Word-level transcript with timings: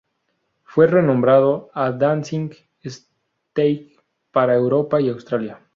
Fue 0.63 0.87
renombrado 0.87 1.69
a 1.75 1.91
Dancing 1.91 2.49
Stage 2.83 3.97
para 4.31 4.55
Europa 4.55 4.99
y 4.99 5.09
Australia. 5.09 5.61